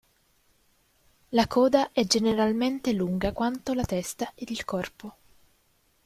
[1.29, 5.15] La coda è generalmente lunga quanto la testa ed il corpo.